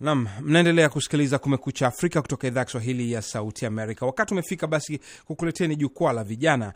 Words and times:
Nam, 0.00 0.28
mnaendelea 0.42 0.88
kusikiliza 0.88 1.38
Kumekucha 1.38 1.86
Afrika 1.86 2.22
kutoka 2.22 2.46
idhaa 2.46 2.60
ya 2.60 2.64
Kiswahili 2.64 3.12
ya 3.12 3.22
Sauti 3.22 3.66
Amerika. 3.66 4.06
Wakati 4.06 4.34
umefika 4.34 4.66
basi 4.66 5.00
kukuleteni 5.24 5.76
jukwaa 5.76 6.12
la 6.12 6.24
vijana. 6.24 6.72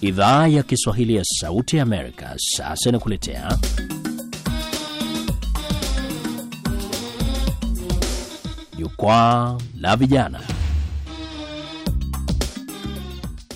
Idhaa 0.00 0.46
ya 0.48 0.62
Kiswahili 0.62 1.14
ya 1.14 1.24
Sauti 1.24 1.80
Amerika 1.80 2.34
sasa 2.36 2.88
inakuletea 2.88 3.58
jukwaa 8.76 9.58
la 9.80 9.96
vijana. 9.96 10.59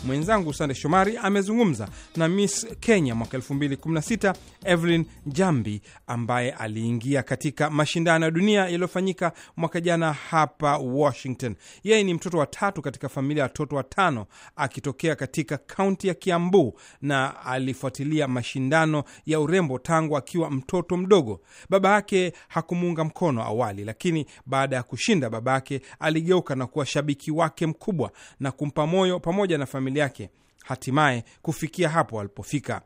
Mwenzangu 0.06 0.54
Sande 0.54 0.74
Shomari 0.74 1.16
amezungumza 1.16 1.88
na 2.16 2.28
Miss 2.28 2.66
Kenya 2.80 3.14
mwaka 3.14 3.38
2016 3.38 4.34
Evelyn 4.64 5.04
Jambi 5.26 5.82
ambaye 6.06 6.50
aliingia 6.52 7.22
katika 7.22 7.70
mashindano 7.70 8.24
ya 8.24 8.30
dunia 8.30 8.60
yaliyofanyika 8.60 9.32
mwaka 9.56 9.80
jana 9.80 10.12
hapa 10.12 10.78
Washington. 10.78 11.54
Yeye 11.84 12.02
ni 12.02 12.14
mtoto 12.14 12.38
wa 12.38 12.46
tatu 12.46 12.82
katika 12.82 13.08
familia 13.08 13.40
ya 13.42 13.48
watoto 13.48 13.76
watano 13.76 14.26
akitokea 14.56 15.16
katika 15.16 15.58
kaunti 15.58 16.08
ya 16.08 16.14
Kiambu 16.14 16.78
na 17.02 17.44
alifuatilia 17.44 18.28
mashindano 18.28 19.04
ya 19.26 19.40
urembo 19.40 19.78
tangu 19.78 20.16
akiwa 20.16 20.50
mtoto 20.50 20.96
mdogo. 20.96 21.40
Baba 21.70 21.92
yake 21.94 22.32
hakumuunga 22.48 23.04
mkono 23.04 23.42
awali, 23.44 23.84
lakini 23.84 24.26
baada 24.46 24.76
ya 24.76 24.82
kushinda, 24.82 25.30
baba 25.30 25.52
yake 25.52 25.80
aligeuka 26.00 26.54
na 26.54 26.66
kuwa 26.66 26.86
shabiki 26.86 27.30
wake 27.30 27.66
mkubwa 27.66 28.10
na 28.40 28.52
kumpa 28.52 28.86
moyo 28.86 29.20
pamoja 29.20 29.58
na 29.58 29.66
familia 29.66 29.93
yake 30.00 30.30
hatimaye 30.64 31.24
kufikia 31.42 31.88
hapo 31.88 32.20
alipofika. 32.20 32.82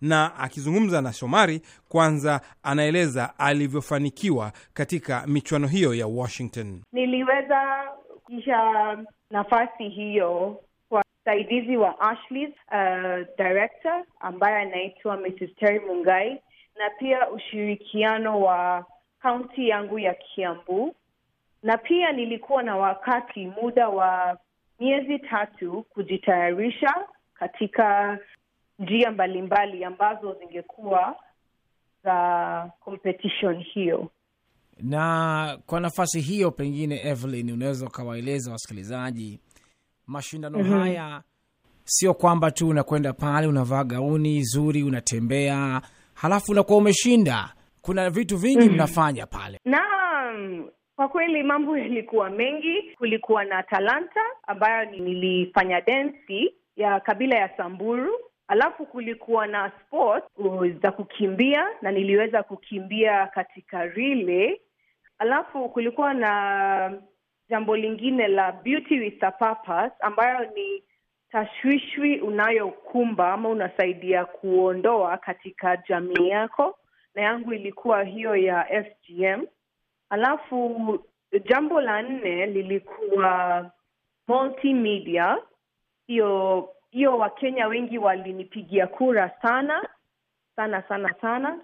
Na 0.00 0.36
akizungumza 0.36 1.00
na 1.02 1.12
Shomari, 1.12 1.60
kwanza 1.88 2.40
anaeleza 2.62 3.38
alivyofanikiwa 3.38 4.52
katika 4.74 5.26
michuano 5.26 5.66
hiyo 5.66 5.94
ya 5.94 6.06
Washington. 6.06 6.82
Niliweza 6.92 7.88
kisha 8.26 8.98
nafasi 9.30 9.88
hiyo 9.88 10.60
kwa 10.88 11.04
msaidizi 11.22 11.76
wa 11.76 12.00
Ashley, 12.00 12.46
uh, 12.46 13.26
director 13.38 14.04
ambaye 14.20 14.56
anaitwa 14.56 15.16
Mrs. 15.16 15.54
Terry 15.58 15.80
Mungai, 15.80 16.30
na 16.78 16.90
pia 16.98 17.30
ushirikiano 17.30 18.40
wa 18.40 18.86
kaunti 19.22 19.68
yangu 19.68 19.98
ya 19.98 20.14
Kiambu, 20.14 20.94
na 21.62 21.78
pia 21.78 22.12
nilikuwa 22.12 22.62
na 22.62 22.76
wakati 22.76 23.46
muda 23.46 23.88
wa 23.88 24.38
miezi 24.80 25.18
tatu 25.18 25.82
kujitayarisha 25.90 26.94
katika 27.34 28.18
njia 28.78 29.10
mbalimbali 29.10 29.84
ambazo 29.84 30.34
zingekuwa 30.40 31.16
za 32.04 32.70
competition 32.80 33.62
hiyo. 33.62 34.10
Na 34.82 35.58
kwa 35.66 35.80
nafasi 35.80 36.20
hiyo, 36.20 36.50
pengine 36.50 37.00
Evelyn, 37.04 37.52
unaweza 37.52 37.86
ukawaeleza 37.86 38.52
wasikilizaji 38.52 39.40
mashindano 40.06 40.58
mm 40.58 40.64
-hmm. 40.64 40.80
haya 40.80 41.22
sio 41.84 42.14
kwamba 42.14 42.50
tu 42.50 42.68
unakwenda 42.68 43.12
pale 43.12 43.46
unavaa 43.46 43.84
gauni 43.84 44.42
zuri 44.42 44.82
unatembea 44.82 45.82
halafu 46.14 46.52
unakuwa 46.52 46.78
umeshinda. 46.78 47.54
Kuna 47.82 48.10
vitu 48.10 48.36
vingi 48.36 48.64
Mhm. 48.64 48.74
mnafanya 48.74 49.26
pale. 49.26 49.60
Naam, 49.64 50.68
kwa 51.00 51.08
kweli 51.08 51.42
mambo 51.42 51.78
yalikuwa 51.78 52.30
mengi. 52.30 52.82
Kulikuwa 52.98 53.44
na 53.44 53.62
talanta 53.62 54.20
ambayo 54.46 54.90
nilifanya 54.90 55.80
densi 55.80 56.54
ya 56.76 57.00
kabila 57.00 57.36
ya 57.36 57.56
Samburu, 57.56 58.12
alafu 58.48 58.86
kulikuwa 58.86 59.46
na 59.46 59.72
sport 59.80 60.24
za 60.82 60.92
kukimbia 60.92 61.66
na 61.82 61.92
niliweza 61.92 62.42
kukimbia 62.42 63.26
katika 63.26 63.84
relay, 63.84 64.60
alafu 65.18 65.68
kulikuwa 65.68 66.14
na 66.14 66.92
jambo 67.48 67.76
lingine 67.76 68.28
la 68.28 68.52
beauty 68.52 68.98
with 68.98 69.24
a 69.24 69.30
purpose 69.30 69.94
ambayo 70.00 70.50
ni 70.54 70.82
tashwishwi 71.30 72.20
unayokumba 72.20 73.32
ama 73.32 73.48
unasaidia 73.48 74.24
kuondoa 74.24 75.16
katika 75.18 75.76
jamii 75.88 76.28
yako, 76.28 76.78
na 77.14 77.22
yangu 77.22 77.52
ilikuwa 77.52 78.04
hiyo 78.04 78.36
ya 78.36 78.84
FGM. 78.84 79.46
Alafu 80.10 80.98
jambo 81.44 81.80
la 81.80 82.02
nne 82.02 82.46
lilikuwa 82.46 83.70
multimedia. 84.28 85.38
Hiyo 86.06 86.68
hiyo 86.90 87.18
Wakenya 87.18 87.66
wengi 87.66 87.98
walinipigia 87.98 88.86
kura 88.86 89.30
sana 89.42 89.88
sana 90.56 90.82
sana 90.82 91.14
sana. 91.20 91.58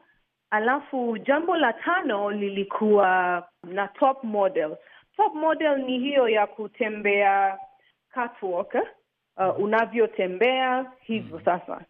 Alafu 0.51 1.19
jambo 1.19 1.57
la 1.57 1.73
tano 1.73 2.31
lilikuwa 2.31 3.43
na 3.65 3.89
top 3.89 4.25
model. 4.25 4.77
Top 5.17 5.35
model 5.35 5.79
ni 5.79 5.99
hiyo 5.99 6.29
ya 6.29 6.47
kutembea 6.47 7.59
catwalk, 8.11 8.75
eh, 8.75 8.83
uh, 9.37 9.59
unavyotembea 9.65 10.93
hivyo 11.01 11.41
sasa. 11.45 11.81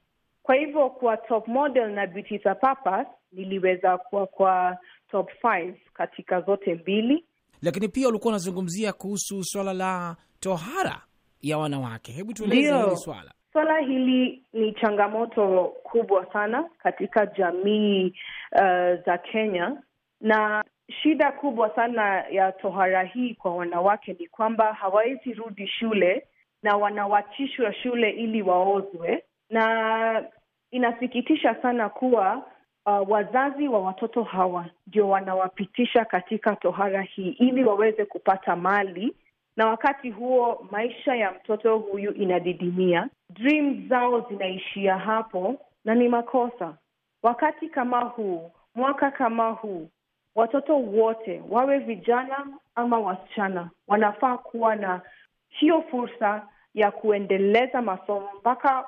Kwa 0.42 0.54
hivyo 0.54 0.90
kwa 0.90 1.16
top 1.16 1.48
model 1.48 1.90
na 1.90 2.06
beauty 2.06 2.38
za 2.38 2.54
papa 2.54 3.06
niliweza 3.32 3.98
kuwa 3.98 4.26
kwa 4.26 4.78
top 5.10 5.30
5 5.42 5.72
katika 5.94 6.40
zote 6.40 6.74
mbili. 6.74 7.24
Lakini 7.62 7.88
pia 7.88 8.08
ulikuwa 8.08 8.30
unazungumzia 8.30 8.92
kuhusu 8.92 9.44
swala 9.44 9.72
la 9.72 10.16
tohara 10.40 11.02
ya 11.42 11.58
wanawake. 11.58 12.12
Hebu 12.12 12.32
tueleze 12.32 12.76
hili 12.82 12.96
swala. 12.96 13.32
Swala 13.52 13.78
hili 13.78 14.42
ni 14.52 14.72
changamoto 14.72 15.72
kubwa 15.82 16.26
sana 16.32 16.64
katika 16.78 17.26
jamii 17.26 18.06
uh, 18.52 19.04
za 19.06 19.18
Kenya, 19.32 19.82
na 20.20 20.64
shida 21.02 21.32
kubwa 21.32 21.74
sana 21.74 22.20
ya 22.30 22.52
tohara 22.52 23.02
hii 23.02 23.34
kwa 23.34 23.56
wanawake 23.56 24.16
ni 24.20 24.26
kwamba 24.28 24.72
hawawezi 24.72 25.32
rudi 25.32 25.68
shule 25.68 26.26
na 26.62 26.76
wanawachishwa 26.76 27.74
shule 27.74 28.10
ili 28.10 28.42
waozwe, 28.42 29.24
na 29.50 30.24
inasikitisha 30.70 31.54
sana 31.62 31.88
kuwa 31.88 32.42
uh, 32.86 33.08
wazazi 33.10 33.68
wa 33.68 33.78
watoto 33.80 34.22
hawa 34.22 34.66
ndio 34.86 35.08
wanawapitisha 35.08 36.04
katika 36.04 36.56
tohara 36.56 37.02
hii 37.02 37.28
ili 37.28 37.64
waweze 37.64 38.04
kupata 38.04 38.56
mali 38.56 39.14
na 39.56 39.66
wakati 39.66 40.10
huo 40.10 40.66
maisha 40.70 41.14
ya 41.16 41.30
mtoto 41.32 41.78
huyu 41.78 42.12
inadidimia, 42.12 43.08
dream 43.30 43.88
zao 43.88 44.20
zinaishia 44.30 44.98
hapo, 44.98 45.54
na 45.84 45.94
ni 45.94 46.08
makosa. 46.08 46.74
Wakati 47.22 47.68
kama 47.68 48.00
huu, 48.00 48.50
mwaka 48.74 49.10
kama 49.10 49.50
huu, 49.50 49.88
watoto 50.34 50.76
wote 50.78 51.42
wawe 51.50 51.78
vijana 51.78 52.46
ama 52.74 52.98
wasichana, 52.98 53.70
wanafaa 53.88 54.36
kuwa 54.38 54.76
na 54.76 55.00
hiyo 55.48 55.82
fursa 55.90 56.48
ya 56.74 56.90
kuendeleza 56.90 57.82
masomo 57.82 58.28
mpaka 58.38 58.84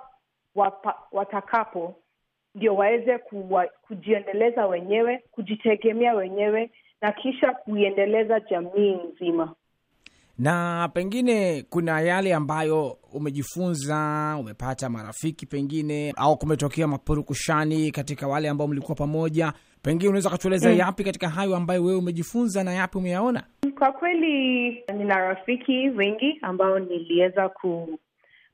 watakapo 1.13 1.95
ndio 2.59 2.75
waweze 2.75 3.19
kuwa, 3.19 3.67
kujiendeleza 3.87 4.67
wenyewe, 4.67 5.23
kujitegemea 5.31 6.15
wenyewe 6.15 6.71
na 7.01 7.13
kisha 7.13 7.53
kuiendeleza 7.53 8.41
jamii 8.41 8.97
nzima. 9.15 9.55
Na 10.39 10.89
pengine 10.95 11.65
kuna 11.71 12.01
yale 12.01 12.35
ambayo 12.35 12.99
umejifunza, 13.13 13.97
umepata 14.41 14.89
marafiki 14.89 15.47
pengine, 15.47 16.13
au 16.17 16.37
kumetokea 16.37 16.87
mapurukushani 16.87 17.91
katika 17.91 18.29
wale 18.29 18.49
ambao 18.49 18.69
mlikuwa 18.69 18.95
pamoja, 18.95 19.53
pengine 19.83 20.09
unaweza 20.09 20.29
ukatueleza 20.29 20.71
Mm. 20.71 20.77
yapi 20.79 21.05
katika 21.05 21.29
hayo 21.29 21.57
ambayo 21.57 21.85
wewe 21.85 21.99
umejifunza 21.99 22.65
na 22.65 22.73
yapi 22.73 22.99
umeyaona? 22.99 23.43
Kwa 23.79 23.93
kweli 23.93 24.71
nina 24.99 25.19
rafiki 25.19 25.89
wengi 25.91 26.39
ambao 26.43 26.79
niliweza 26.79 27.51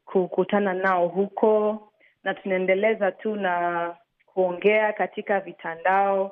kukutana 0.04 0.74
nao 0.74 1.08
huko 1.08 1.80
na 2.24 2.34
tunaendeleza 2.34 3.12
tu 3.12 3.36
na 3.36 3.94
kuongea 4.26 4.92
katika 4.92 5.40
vitandao 5.40 6.24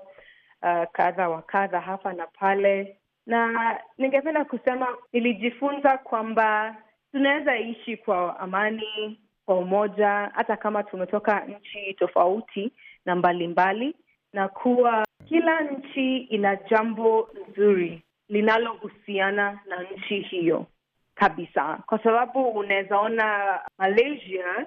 uh, 0.63 0.85
kadha 0.93 1.29
wa 1.29 1.43
kadha 1.43 1.81
hapa 1.81 2.13
na 2.13 2.27
pale, 2.27 2.97
na 3.27 3.81
ningependa 3.99 4.45
kusema 4.45 4.87
nilijifunza 5.13 5.99
kwamba 5.99 6.77
tunaweza 7.13 7.59
ishi 7.59 7.97
kwa 7.97 8.41
amani, 8.41 9.21
kwa 9.47 9.57
umoja, 9.59 10.09
hata 10.35 10.57
kama 10.57 10.83
tumetoka 10.83 11.41
nchi 11.41 11.95
tofauti 11.95 12.73
na 13.05 13.15
mbalimbali, 13.17 13.95
na 14.33 14.49
kuwa 14.49 15.05
kila 15.29 15.61
nchi 15.61 16.17
ina 16.19 16.57
jambo 16.57 17.29
nzuri 17.49 18.03
linalohusiana 18.29 19.61
na 19.67 19.83
nchi 19.83 20.21
hiyo 20.21 20.67
kabisa, 21.15 21.79
kwa 21.87 21.99
sababu 22.03 22.49
unaweza 22.49 22.99
ona 22.99 23.61
Malaysia 23.79 24.67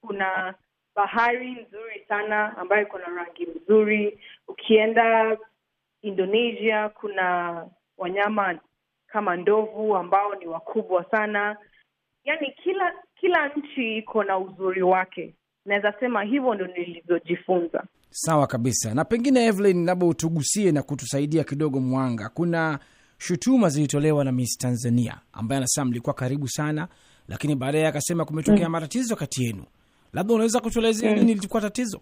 kuna 0.00 0.54
bahari 0.96 1.50
nzuri 1.52 2.04
sana 2.08 2.56
ambayo 2.58 2.82
iko 2.82 2.98
na 2.98 3.06
rangi 3.08 3.46
mzuri. 3.46 4.18
Ukienda 4.48 5.38
Indonesia 6.02 6.88
kuna 6.88 7.64
wanyama 7.98 8.58
kama 9.06 9.36
ndovu 9.36 9.96
ambao 9.96 10.34
ni 10.34 10.46
wakubwa 10.46 11.04
sana. 11.10 11.56
Yani 12.24 12.52
kila 12.62 12.92
kila 13.20 13.48
nchi 13.48 13.96
iko 13.98 14.24
na 14.24 14.38
uzuri 14.38 14.82
wake. 14.82 15.34
Naweza 15.66 15.92
sema 16.00 16.22
hivyo 16.22 16.54
ndo 16.54 16.66
nilivyojifunza. 16.66 17.84
Sawa 18.10 18.46
kabisa. 18.46 18.94
Na 18.94 19.04
pengine 19.04 19.46
Evelyn, 19.46 19.84
labda 19.86 20.06
utugusie 20.06 20.72
na 20.72 20.82
kutusaidia 20.82 21.44
kidogo 21.44 21.80
mwanga. 21.80 22.28
Kuna 22.28 22.78
shutuma 23.18 23.68
zilitolewa 23.68 24.24
na 24.24 24.32
Miss 24.32 24.58
Tanzania 24.58 25.20
ambaye 25.32 25.56
anasema 25.56 25.84
mlikuwa 25.84 26.14
karibu 26.14 26.48
sana, 26.48 26.88
lakini 27.28 27.54
baadaye 27.54 27.86
akasema 27.86 28.24
kumetokea 28.24 28.68
matatizo 28.68 29.16
kati 29.16 29.44
yenu. 29.44 29.64
Labda 30.16 30.34
unaweza 30.34 30.60
kutuelezea 30.60 31.14
nini 31.14 31.34
lilikuwa 31.34 31.62
tatizo? 31.62 32.00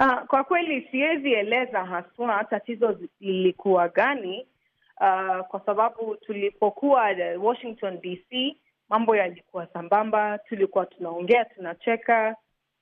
Uh, 0.00 0.22
kwa 0.26 0.44
kweli 0.44 0.88
siwezi 0.90 1.32
eleza 1.32 1.84
haswa 1.84 2.44
tatizo 2.44 2.98
lilikuwa 3.20 3.88
gani, 3.88 4.46
uh, 5.00 5.46
kwa 5.46 5.60
sababu 5.66 6.16
tulipokuwa 6.16 7.02
Washington 7.40 8.00
DC 8.00 8.56
mambo 8.88 9.16
yalikuwa 9.16 9.66
sambamba, 9.66 10.38
tulikuwa 10.38 10.86
tunaongea 10.86 11.44
tunacheka. 11.44 12.36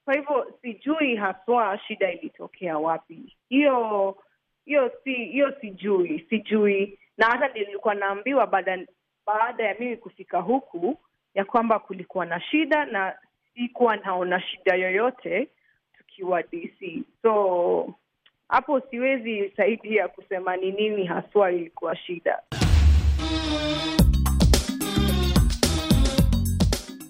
Kwa 0.04 0.14
hivyo 0.14 0.52
sijui 0.62 1.16
haswa 1.16 1.78
shida 1.78 2.12
ilitokea 2.12 2.78
wapi. 2.78 3.36
Hiyo 3.48 4.16
hiyo 4.64 4.90
si 5.04 5.14
hiyo 5.14 5.54
sijui, 5.60 6.26
sijui. 6.30 6.98
Na 7.18 7.26
hata 7.26 7.48
nilikuwa 7.48 7.94
naambiwa 7.94 8.46
baada 8.46 8.78
baada 9.26 9.64
ya 9.64 9.74
mimi 9.78 9.96
kufika 9.96 10.40
huku 10.40 10.98
ya 11.34 11.44
kwamba 11.44 11.78
kulikuwa 11.78 12.26
na 12.26 12.40
shida, 12.40 12.84
na 12.84 13.14
sikuwa 13.54 13.96
naona 13.96 14.40
shida 14.40 14.74
yoyote 14.74 15.48
tukiwa 15.98 16.42
DC. 16.42 17.02
So 17.22 17.94
hapo 18.48 18.80
siwezi 18.80 19.50
saidia 19.56 20.08
kusema 20.08 20.56
ni 20.56 20.70
nini 20.72 21.06
haswa 21.06 21.52
ilikuwa 21.52 21.96
shida. 21.96 22.42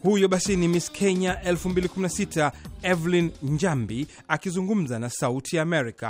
Huyo 0.02 0.28
basi 0.28 0.56
ni 0.56 0.68
Miss 0.68 0.92
Kenya 0.92 1.34
2016 1.44 2.52
Evelyn 2.82 3.30
Njambi 3.42 4.06
akizungumza 4.28 4.98
na 4.98 5.10
Sauti 5.10 5.58
Amerika, 5.58 6.08